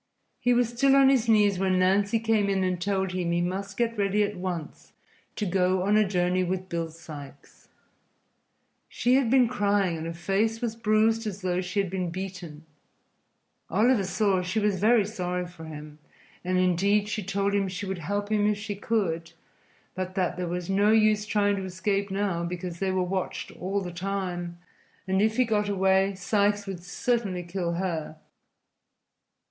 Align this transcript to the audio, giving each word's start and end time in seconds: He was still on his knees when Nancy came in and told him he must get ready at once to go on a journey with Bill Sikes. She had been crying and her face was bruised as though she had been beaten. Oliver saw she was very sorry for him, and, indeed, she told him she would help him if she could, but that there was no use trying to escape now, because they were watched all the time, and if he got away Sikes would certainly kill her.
He 0.39 0.51
was 0.51 0.69
still 0.69 0.95
on 0.95 1.09
his 1.09 1.29
knees 1.29 1.59
when 1.59 1.77
Nancy 1.77 2.19
came 2.19 2.49
in 2.49 2.63
and 2.63 2.81
told 2.81 3.11
him 3.11 3.31
he 3.31 3.39
must 3.39 3.77
get 3.77 3.99
ready 3.99 4.23
at 4.23 4.35
once 4.35 4.93
to 5.35 5.45
go 5.45 5.83
on 5.83 5.95
a 5.95 6.07
journey 6.07 6.43
with 6.43 6.69
Bill 6.69 6.89
Sikes. 6.89 7.67
She 8.89 9.13
had 9.13 9.29
been 9.29 9.47
crying 9.47 9.97
and 9.97 10.07
her 10.07 10.13
face 10.15 10.59
was 10.59 10.75
bruised 10.75 11.27
as 11.27 11.41
though 11.41 11.61
she 11.61 11.79
had 11.79 11.91
been 11.91 12.09
beaten. 12.09 12.65
Oliver 13.69 14.03
saw 14.03 14.41
she 14.41 14.57
was 14.59 14.79
very 14.79 15.05
sorry 15.05 15.45
for 15.45 15.65
him, 15.65 15.99
and, 16.43 16.57
indeed, 16.57 17.07
she 17.07 17.21
told 17.21 17.53
him 17.53 17.67
she 17.67 17.85
would 17.85 17.99
help 17.99 18.29
him 18.29 18.47
if 18.49 18.57
she 18.57 18.73
could, 18.75 19.33
but 19.93 20.15
that 20.15 20.35
there 20.35 20.47
was 20.47 20.67
no 20.67 20.91
use 20.91 21.27
trying 21.27 21.55
to 21.57 21.65
escape 21.65 22.09
now, 22.09 22.43
because 22.43 22.79
they 22.79 22.89
were 22.89 23.03
watched 23.03 23.51
all 23.51 23.81
the 23.81 23.93
time, 23.93 24.57
and 25.07 25.21
if 25.21 25.37
he 25.37 25.45
got 25.45 25.69
away 25.69 26.15
Sikes 26.15 26.65
would 26.65 26.83
certainly 26.83 27.43
kill 27.43 27.73
her. 27.73 28.17